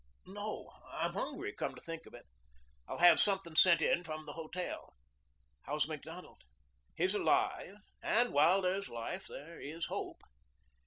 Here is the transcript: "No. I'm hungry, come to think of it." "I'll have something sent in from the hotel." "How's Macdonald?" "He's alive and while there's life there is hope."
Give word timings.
"No. 0.25 0.67
I'm 0.93 1.13
hungry, 1.13 1.53
come 1.53 1.75
to 1.75 1.81
think 1.85 2.07
of 2.07 2.15
it." 2.15 2.25
"I'll 2.87 2.97
have 2.97 3.19
something 3.19 3.55
sent 3.55 3.83
in 3.83 4.03
from 4.03 4.25
the 4.25 4.33
hotel." 4.33 4.95
"How's 5.61 5.87
Macdonald?" 5.87 6.41
"He's 6.95 7.13
alive 7.13 7.75
and 8.01 8.33
while 8.33 8.63
there's 8.63 8.89
life 8.89 9.27
there 9.27 9.59
is 9.61 9.85
hope." 9.85 10.21